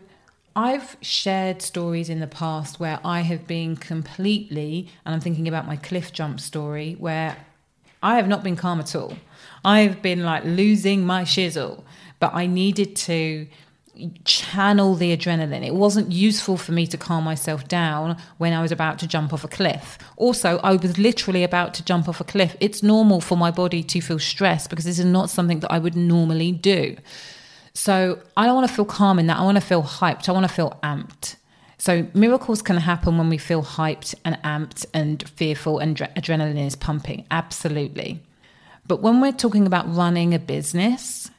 I've 0.56 0.96
shared 1.02 1.64
stories 1.64 2.08
in 2.08 2.20
the 2.20 2.28
past 2.28 2.80
where 2.80 3.00
I 3.04 3.22
have 3.22 3.48
been 3.48 3.76
completely, 3.76 4.90
and 5.04 5.16
I'm 5.16 5.22
thinking 5.22 5.48
about 5.48 5.66
my 5.66 5.76
cliff 5.76 6.14
jump 6.14 6.40
story, 6.40 6.96
where 7.00 7.38
I 8.04 8.18
have 8.18 8.28
not 8.28 8.44
been 8.44 8.56
calm 8.56 8.80
at 8.80 8.96
all. 8.96 9.18
I've 9.66 10.04
been 10.04 10.24
like 10.24 10.44
losing 10.46 11.04
my 11.04 11.24
shizzle, 11.24 11.84
but 12.20 12.32
I 12.36 12.46
needed 12.46 12.96
to 12.98 13.48
channel 14.24 14.96
the 14.96 15.16
adrenaline. 15.16 15.66
It 15.66 15.76
wasn't 15.76 16.12
useful 16.12 16.58
for 16.58 16.72
me 16.72 16.88
to 16.88 16.98
calm 16.98 17.24
myself 17.24 17.68
down 17.68 18.18
when 18.38 18.54
I 18.54 18.62
was 18.62 18.72
about 18.72 19.00
to 19.00 19.08
jump 19.08 19.34
off 19.34 19.44
a 19.44 19.48
cliff. 19.48 19.98
Also, 20.18 20.60
I 20.60 20.76
was 20.76 20.98
literally 20.98 21.44
about 21.44 21.74
to 21.76 21.86
jump 21.86 22.10
off 22.10 22.20
a 22.20 22.24
cliff. 22.24 22.56
It's 22.60 22.84
normal 22.84 23.22
for 23.22 23.38
my 23.38 23.52
body 23.52 23.84
to 23.84 24.02
feel 24.02 24.20
stressed 24.20 24.70
because 24.70 24.86
this 24.86 25.00
is 25.00 25.06
not 25.06 25.30
something 25.30 25.60
that 25.62 25.72
I 25.72 25.80
would 25.80 25.96
normally 25.96 26.52
do. 26.52 26.98
So 27.74 28.20
I 28.38 28.46
don't 28.46 28.56
want 28.56 28.68
to 28.68 28.74
feel 28.74 28.86
calm 28.86 29.20
in 29.20 29.28
that. 29.28 29.38
I 29.38 29.44
want 29.44 29.58
to 29.58 29.62
feel 29.62 29.84
hyped. 29.84 30.30
I 30.30 30.32
want 30.32 30.48
to 30.48 30.54
feel 30.54 30.80
amped. 30.82 31.36
So 31.78 32.08
miracles 32.14 32.62
can 32.62 32.78
happen 32.78 33.18
when 33.18 33.30
we 33.30 33.38
feel 33.38 33.64
hyped 33.64 34.16
and 34.24 34.38
amped 34.44 34.86
and 34.94 35.28
fearful 35.30 35.80
and 35.80 35.98
adrenaline 35.98 36.66
is 36.66 36.76
pumping. 36.76 37.26
Absolutely. 37.30 38.24
But 38.88 39.02
when 39.02 39.20
we're 39.20 39.34
talking 39.34 39.68
about 39.68 39.94
running 39.94 40.34
a 40.34 40.40
business, 40.40 41.30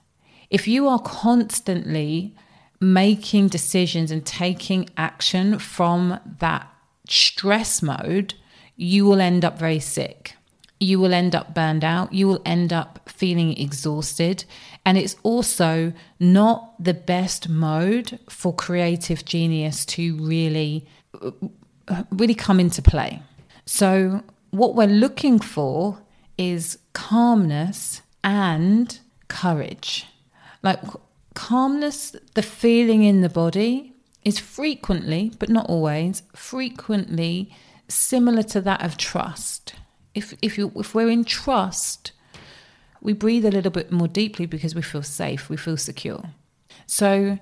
if 0.50 0.68
you 0.68 0.88
are 0.88 0.98
constantly 0.98 2.34
making 2.80 3.48
decisions 3.48 4.10
and 4.10 4.24
taking 4.24 4.88
action 4.96 5.58
from 5.58 6.20
that 6.40 6.68
stress 7.08 7.82
mode, 7.82 8.34
you 8.76 9.06
will 9.06 9.20
end 9.20 9.44
up 9.44 9.58
very 9.58 9.80
sick 9.80 10.36
you 10.78 10.98
will 10.98 11.14
end 11.14 11.34
up 11.34 11.54
burned 11.54 11.84
out, 11.84 12.12
you 12.12 12.28
will 12.28 12.42
end 12.44 12.72
up 12.72 13.08
feeling 13.08 13.56
exhausted. 13.56 14.44
And 14.84 14.98
it's 14.98 15.16
also 15.22 15.92
not 16.20 16.74
the 16.82 16.94
best 16.94 17.48
mode 17.48 18.18
for 18.28 18.54
creative 18.54 19.24
genius 19.24 19.84
to 19.86 20.16
really, 20.16 20.86
uh, 21.22 22.02
really 22.10 22.34
come 22.34 22.60
into 22.60 22.82
play. 22.82 23.22
So, 23.64 24.22
what 24.50 24.74
we're 24.74 24.86
looking 24.86 25.40
for 25.40 26.02
is 26.38 26.78
calmness 26.92 28.02
and 28.22 28.98
courage. 29.28 30.06
Like 30.62 30.80
calmness, 31.36 32.16
the 32.34 32.42
feeling 32.42 33.04
in 33.04 33.20
the 33.20 33.28
body 33.28 33.94
is 34.24 34.40
frequently, 34.40 35.30
but 35.38 35.48
not 35.48 35.66
always, 35.66 36.22
frequently 36.34 37.54
similar 37.86 38.42
to 38.42 38.60
that 38.62 38.82
of 38.82 38.96
trust. 38.96 39.74
If 40.14 40.34
if 40.42 40.58
you 40.58 40.72
if 40.74 40.94
we're 40.94 41.10
in 41.10 41.24
trust, 41.24 42.10
we 43.00 43.12
breathe 43.12 43.44
a 43.44 43.52
little 43.52 43.70
bit 43.70 43.92
more 43.92 44.08
deeply 44.08 44.46
because 44.46 44.74
we 44.74 44.82
feel 44.82 45.02
safe, 45.02 45.48
we 45.48 45.56
feel 45.56 45.76
secure. 45.76 46.24
So, 46.86 47.38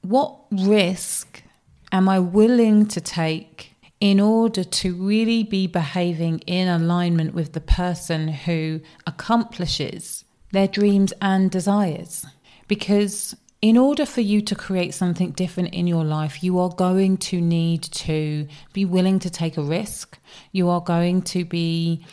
what 0.00 0.38
risk 0.50 1.42
am 1.90 2.08
I 2.08 2.18
willing 2.20 2.86
to 2.86 3.00
take 3.00 3.74
in 4.00 4.20
order 4.20 4.64
to 4.64 4.94
really 4.94 5.42
be 5.42 5.66
behaving 5.66 6.38
in 6.40 6.68
alignment 6.68 7.34
with 7.34 7.52
the 7.52 7.60
person 7.60 8.28
who 8.28 8.80
accomplishes 9.06 10.24
their 10.52 10.68
dreams 10.68 11.12
and 11.20 11.50
desires? 11.50 12.24
Because 12.68 13.36
in 13.60 13.76
order 13.76 14.04
for 14.04 14.20
you 14.20 14.40
to 14.42 14.54
create 14.56 14.92
something 14.92 15.30
different 15.30 15.72
in 15.72 15.86
your 15.86 16.04
life, 16.04 16.42
you 16.42 16.58
are 16.58 16.70
going 16.70 17.16
to 17.16 17.40
need 17.40 17.82
to 17.82 18.48
be 18.72 18.84
willing 18.84 19.20
to 19.20 19.30
take 19.30 19.56
a 19.56 19.62
risk. 19.62 20.18
You 20.50 20.68
are 20.68 20.80
going 20.80 21.22
to 21.22 21.44
be 21.44 22.04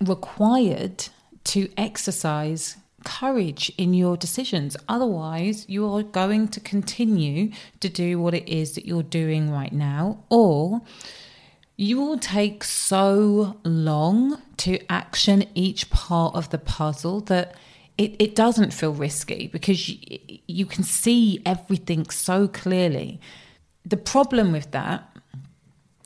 required 0.00 1.08
to 1.44 1.68
exercise 1.76 2.76
courage 3.04 3.70
in 3.76 3.94
your 3.94 4.16
decisions. 4.16 4.76
Otherwise, 4.88 5.66
you 5.68 5.86
are 5.88 6.02
going 6.02 6.48
to 6.48 6.60
continue 6.60 7.50
to 7.80 7.88
do 7.88 8.18
what 8.18 8.34
it 8.34 8.48
is 8.48 8.74
that 8.74 8.86
you're 8.86 9.02
doing 9.02 9.50
right 9.50 9.72
now, 9.72 10.24
or 10.30 10.80
you 11.76 12.00
will 12.00 12.18
take 12.18 12.64
so 12.64 13.56
long 13.64 14.42
to 14.56 14.80
action 14.90 15.44
each 15.54 15.90
part 15.90 16.34
of 16.34 16.50
the 16.50 16.58
puzzle 16.58 17.20
that 17.20 17.54
it, 17.98 18.14
it 18.20 18.34
doesn't 18.36 18.72
feel 18.72 18.92
risky 18.92 19.48
because 19.48 19.88
you, 19.88 20.18
you 20.46 20.64
can 20.64 20.84
see 20.84 21.42
everything 21.44 22.08
so 22.08 22.46
clearly. 22.48 23.20
The 23.84 23.96
problem 23.96 24.52
with 24.52 24.70
that 24.70 25.16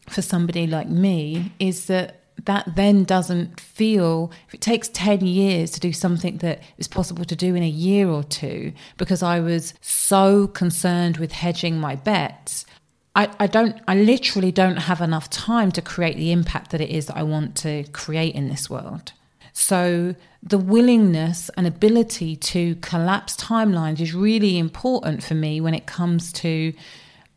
for 0.08 0.22
somebody 0.22 0.66
like 0.66 0.88
me 0.88 1.52
is 1.58 1.86
that 1.86 2.18
that 2.44 2.74
then 2.74 3.04
doesn't 3.04 3.60
feel 3.60 4.32
if 4.48 4.54
it 4.54 4.60
takes 4.60 4.88
10 4.88 5.24
years 5.24 5.70
to 5.70 5.80
do 5.80 5.92
something 5.92 6.38
that 6.38 6.60
is 6.76 6.88
possible 6.88 7.24
to 7.24 7.36
do 7.36 7.54
in 7.54 7.62
a 7.62 7.68
year 7.68 8.08
or 8.08 8.24
two 8.24 8.72
because 8.96 9.22
i 9.22 9.38
was 9.38 9.74
so 9.80 10.48
concerned 10.48 11.18
with 11.18 11.30
hedging 11.30 11.78
my 11.78 11.94
bets 11.94 12.66
I, 13.14 13.30
I 13.38 13.46
don't 13.46 13.80
i 13.86 13.94
literally 13.94 14.50
don't 14.50 14.76
have 14.76 15.00
enough 15.00 15.30
time 15.30 15.70
to 15.72 15.82
create 15.82 16.16
the 16.16 16.32
impact 16.32 16.72
that 16.72 16.80
it 16.80 16.90
is 16.90 17.06
that 17.06 17.16
i 17.16 17.22
want 17.22 17.54
to 17.58 17.84
create 17.92 18.34
in 18.34 18.48
this 18.48 18.68
world 18.68 19.12
so 19.52 20.14
the 20.42 20.58
willingness 20.58 21.50
and 21.56 21.66
ability 21.66 22.36
to 22.36 22.74
collapse 22.76 23.36
timelines 23.36 24.00
is 24.00 24.14
really 24.14 24.58
important 24.58 25.22
for 25.22 25.34
me 25.34 25.60
when 25.60 25.74
it 25.74 25.86
comes 25.86 26.32
to 26.32 26.72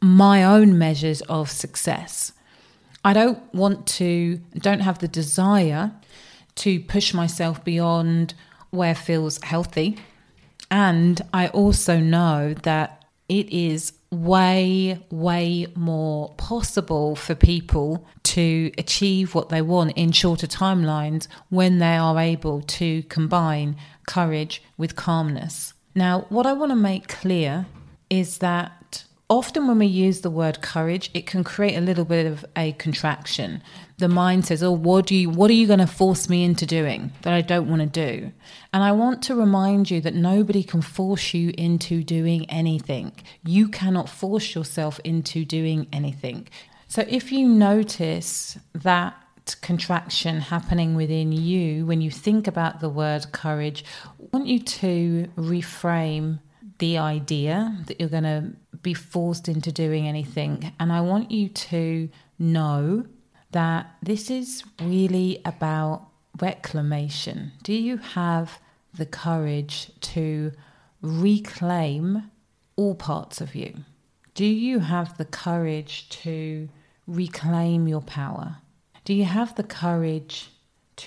my 0.01 0.43
own 0.43 0.77
measures 0.77 1.21
of 1.21 1.49
success 1.49 2.31
I 3.05 3.13
don't 3.13 3.39
want 3.53 3.85
to, 3.99 4.41
don't 4.57 4.79
have 4.79 4.97
the 4.97 5.07
desire 5.07 5.91
to 6.55 6.79
push 6.79 7.13
myself 7.13 7.63
beyond 7.63 8.33
where 8.71 8.95
feels 8.95 9.41
healthy. 9.43 9.97
And 10.71 11.21
I 11.31 11.49
also 11.49 11.99
know 11.99 12.55
that 12.63 13.05
it 13.29 13.47
is 13.49 13.93
way, 14.11 14.99
way 15.09 15.67
more 15.75 16.33
possible 16.35 17.15
for 17.15 17.35
people 17.35 18.05
to 18.23 18.71
achieve 18.77 19.35
what 19.35 19.49
they 19.49 19.61
want 19.61 19.93
in 19.95 20.11
shorter 20.11 20.47
timelines 20.47 21.27
when 21.49 21.79
they 21.79 21.95
are 21.97 22.19
able 22.19 22.61
to 22.61 23.03
combine 23.03 23.75
courage 24.07 24.63
with 24.77 24.95
calmness. 24.95 25.73
Now, 25.93 26.25
what 26.29 26.45
I 26.45 26.53
want 26.53 26.71
to 26.71 26.75
make 26.75 27.07
clear 27.07 27.65
is 28.09 28.39
that 28.39 28.71
often 29.29 29.67
when 29.67 29.79
we 29.79 29.85
use 29.85 30.21
the 30.21 30.29
word 30.29 30.61
courage 30.61 31.09
it 31.13 31.25
can 31.25 31.43
create 31.43 31.75
a 31.75 31.81
little 31.81 32.05
bit 32.05 32.25
of 32.25 32.45
a 32.55 32.73
contraction. 32.73 33.61
The 33.97 34.07
mind 34.07 34.45
says 34.45 34.61
oh 34.61 34.71
what 34.71 35.07
do 35.07 35.15
you 35.15 35.29
what 35.29 35.49
are 35.49 35.53
you 35.55 35.67
going 35.67 35.79
to 35.79 35.87
force 35.87 36.29
me 36.29 36.43
into 36.43 36.65
doing 36.65 37.11
that 37.21 37.33
i 37.33 37.41
don't 37.41 37.69
want 37.69 37.81
to 37.81 37.87
do? 37.87 38.31
And 38.73 38.83
i 38.83 38.91
want 38.91 39.21
to 39.23 39.35
remind 39.35 39.89
you 39.89 40.01
that 40.01 40.13
nobody 40.13 40.63
can 40.63 40.81
force 40.81 41.33
you 41.33 41.53
into 41.57 42.03
doing 42.03 42.49
anything. 42.49 43.13
You 43.43 43.67
cannot 43.67 44.09
force 44.09 44.53
yourself 44.53 44.99
into 45.03 45.45
doing 45.45 45.87
anything. 45.91 46.47
So 46.87 47.03
if 47.07 47.31
you 47.31 47.47
notice 47.47 48.57
that 48.73 49.15
contraction 49.61 50.41
happening 50.41 50.95
within 50.95 51.31
you 51.31 51.85
when 51.85 52.01
you 52.01 52.09
think 52.09 52.47
about 52.47 52.79
the 52.79 52.89
word 52.89 53.31
courage 53.31 53.85
i 54.19 54.23
want 54.31 54.47
you 54.47 54.57
to 54.57 55.29
reframe 55.37 56.39
the 56.79 56.97
idea 56.97 57.77
that 57.85 57.99
you're 57.99 58.09
going 58.09 58.23
to 58.23 58.51
be 58.85 58.93
forced 58.93 59.49
into 59.49 59.71
doing 59.71 60.07
anything. 60.07 60.71
And 60.79 60.93
I 60.93 61.01
want 61.01 61.31
you 61.31 61.49
to 61.49 62.07
know 62.37 63.03
that 63.49 63.87
this 64.03 64.29
is 64.29 64.63
really 64.79 65.41
about 65.43 66.07
reclamation. 66.39 67.51
Do 67.63 67.73
you 67.73 67.97
have 67.97 68.59
the 68.93 69.07
courage 69.07 69.89
to 70.13 70.51
reclaim 71.01 72.29
all 72.75 72.93
parts 72.93 73.41
of 73.41 73.55
you? 73.55 73.73
Do 74.35 74.45
you 74.45 74.79
have 74.79 75.17
the 75.17 75.25
courage 75.25 76.07
to 76.21 76.69
reclaim 77.07 77.87
your 77.87 78.01
power? 78.01 78.57
Do 79.03 79.15
you 79.15 79.25
have 79.25 79.55
the 79.55 79.63
courage 79.63 80.51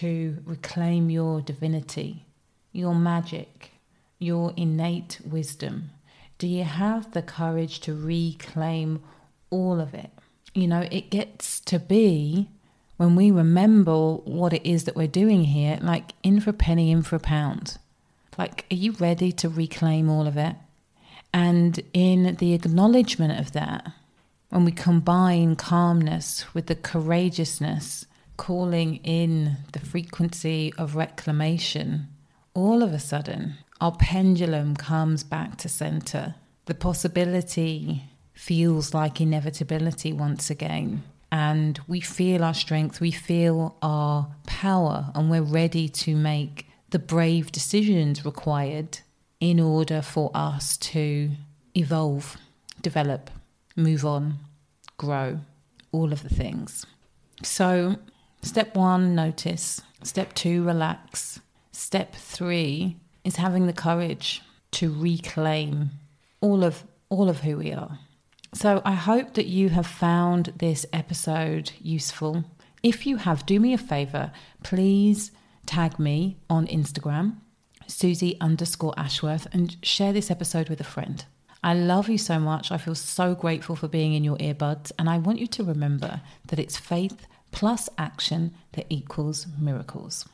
to 0.01 0.39
reclaim 0.45 1.11
your 1.11 1.41
divinity, 1.41 2.27
your 2.73 2.97
magic, 2.97 3.71
your 4.19 4.53
innate 4.57 5.21
wisdom? 5.25 5.91
Do 6.39 6.47
you 6.47 6.63
have 6.63 7.13
the 7.13 7.23
courage 7.23 7.81
to 7.81 7.95
reclaim 7.95 9.03
all 9.51 9.81
of 9.81 9.93
it? 9.93 10.11
You 10.55 10.69
know, 10.69 10.87
it 10.91 11.11
gets 11.11 11.59
to 11.61 11.81
be 11.81 12.49
when 12.97 13.17
we 13.17 13.31
remember 13.31 14.15
what 14.15 14.53
it 14.53 14.65
is 14.65 14.85
that 14.85 14.95
we're 14.95 15.09
doing 15.09 15.45
here, 15.45 15.79
like 15.83 16.13
in 16.23 16.41
for 16.41 16.51
a 16.51 16.55
penny, 16.55 16.93
in 16.93 17.03
for 17.03 17.17
a 17.17 17.21
pound. 17.21 17.79
Like, 18.37 18.67
are 18.71 18.77
you 18.77 18.93
ready 18.93 19.33
to 19.33 19.49
reclaim 19.49 20.09
all 20.09 20.29
of 20.29 20.37
it? 20.37 20.55
And 21.33 21.81
in 21.93 22.37
the 22.37 22.55
acknowledgement 22.55 23.39
of 23.39 23.53
that, 23.53 23.93
when 24.51 24.65
we 24.65 24.73
combine 24.73 25.57
calmness 25.57 26.55
with 26.55 26.67
the 26.67 26.77
courageousness, 26.77 28.07
calling 28.37 28.97
in 28.97 29.57
the 29.73 29.81
frequency 29.81 30.73
of 30.79 30.95
reclamation, 30.95 32.07
all 32.55 32.83
of 32.83 32.93
a 32.93 33.01
sudden 33.01 33.57
our 33.81 33.93
pendulum 33.93 34.77
comes 34.77 35.23
back 35.25 35.57
to 35.59 35.69
center. 35.69 36.35
The 36.67 36.75
possibility 36.75 38.03
feels 38.33 38.95
like 38.95 39.21
inevitability 39.21 40.13
once 40.13 40.51
again. 40.51 41.03
And 41.31 41.79
we 41.87 42.01
feel 42.01 42.43
our 42.43 42.55
strength, 42.55 43.01
we 43.01 43.11
feel 43.11 43.77
our 43.83 44.29
power, 44.47 45.11
and 45.15 45.31
we're 45.31 45.43
ready 45.43 45.89
to 45.89 46.17
make 46.17 46.67
the 46.91 46.99
brave 46.99 47.53
decisions 47.53 48.25
required 48.25 49.01
in 49.41 49.61
order 49.61 50.01
for 50.03 50.31
us 50.35 50.77
to 50.79 51.31
evolve, 51.75 52.37
develop, 52.81 53.31
move 53.77 54.05
on, 54.05 54.39
grow, 54.97 55.41
all 55.93 56.13
of 56.13 56.23
the 56.23 56.35
things. 56.35 56.87
So, 57.43 57.97
step 58.43 58.75
one, 58.75 59.15
notice. 59.15 59.83
Step 60.03 60.35
two, 60.35 60.65
relax. 60.65 61.41
Step 61.73 62.15
three, 62.15 62.97
is 63.25 63.37
having 63.37 63.67
the 63.67 63.73
courage 63.73 64.43
to 64.73 64.93
reclaim 64.93 65.91
all 66.41 66.65
of 66.65 66.85
all 67.09 67.29
of 67.29 67.41
who 67.41 67.57
we 67.57 67.73
are. 67.73 67.99
So 68.55 68.83
I 68.85 68.93
hope 68.93 69.35
that 69.35 69.47
you 69.47 69.71
have 69.71 69.87
found 69.87 70.53
this 70.57 70.87
episode 70.93 71.73
useful. 71.81 72.45
If 72.83 73.07
you 73.07 73.17
have, 73.17 73.47
do 73.47 73.61
me 73.61 73.73
a 73.73 73.79
favor, 73.79 74.33
please 74.63 75.33
tag 75.67 75.99
me 75.99 76.39
on 76.49 76.67
Instagram, 76.67 77.37
Suzy 77.87 78.37
underscore 78.41 78.95
Ashworth, 78.97 79.47
and 79.53 79.77
share 79.83 80.13
this 80.13 80.31
episode 80.31 80.69
with 80.69 80.81
a 80.81 80.85
friend. 80.85 81.25
I 81.63 81.75
love 81.75 82.09
you 82.09 82.19
so 82.19 82.39
much. 82.39 82.71
I 82.71 82.79
feel 82.79 82.95
so 82.95 83.35
grateful 83.35 83.75
for 83.77 83.89
being 83.89 84.15
in 84.15 84.25
your 84.25 84.37
earbuds, 84.37 84.93
and 84.99 85.11
I 85.11 85.19
want 85.19 85.41
you 85.41 85.47
to 85.49 85.65
remember 85.65 86.21
that 86.47 86.59
it's 86.59 86.79
faith 86.79 87.27
plus 87.51 87.89
action 87.99 88.55
that 88.73 88.87
equals 88.89 89.47
miracles. 89.59 90.27